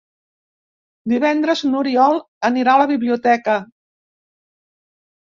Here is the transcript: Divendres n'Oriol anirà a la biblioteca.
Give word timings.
Divendres 1.11 1.59
n'Oriol 1.73 2.17
anirà 2.49 2.73
a 2.73 2.79
la 2.83 2.87
biblioteca. 2.93 3.59